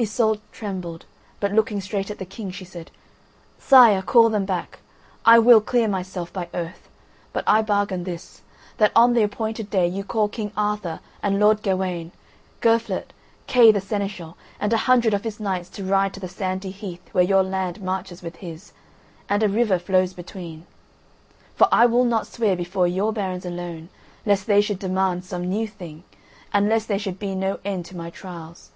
Iseult 0.00 0.40
trembled, 0.50 1.06
but 1.38 1.52
looking 1.52 1.80
straight 1.80 2.10
at 2.10 2.18
the 2.18 2.24
King, 2.24 2.50
she 2.50 2.64
said: 2.64 2.90
"Sire, 3.60 4.02
call 4.02 4.28
them 4.28 4.44
back; 4.44 4.80
I 5.24 5.38
will 5.38 5.60
clear 5.60 5.86
myself 5.86 6.32
by 6.32 6.48
oath. 6.52 6.88
But 7.32 7.44
I 7.46 7.62
bargain 7.62 8.02
this: 8.02 8.42
that 8.78 8.90
on 8.96 9.12
the 9.12 9.22
appointed 9.22 9.70
day 9.70 9.86
you 9.86 10.02
call 10.02 10.26
King 10.28 10.50
Arthur 10.56 10.98
and 11.22 11.38
Lord 11.38 11.62
Gawain, 11.62 12.10
Girflet, 12.60 13.12
Kay 13.46 13.70
the 13.70 13.80
Seneschal, 13.80 14.36
and 14.58 14.72
a 14.72 14.76
hundred 14.90 15.14
of 15.14 15.22
his 15.22 15.38
knights 15.38 15.68
to 15.68 15.84
ride 15.84 16.14
to 16.14 16.18
the 16.18 16.26
Sandy 16.28 16.72
Heath 16.72 17.08
where 17.12 17.22
your 17.22 17.44
land 17.44 17.80
marches 17.80 18.22
with 18.24 18.34
his, 18.34 18.72
and 19.28 19.40
a 19.44 19.48
river 19.48 19.78
flows 19.78 20.14
between; 20.14 20.66
for 21.54 21.68
I 21.70 21.86
will 21.86 22.04
not 22.04 22.26
swear 22.26 22.56
before 22.56 22.88
your 22.88 23.12
barons 23.12 23.46
alone, 23.46 23.88
lest 24.26 24.48
they 24.48 24.62
should 24.62 24.80
demand 24.80 25.24
some 25.24 25.44
new 25.44 25.68
thing, 25.68 26.02
and 26.52 26.68
lest 26.68 26.88
there 26.88 26.98
should 26.98 27.20
be 27.20 27.36
no 27.36 27.60
end 27.64 27.84
to 27.84 27.96
my 27.96 28.10
trials. 28.10 28.72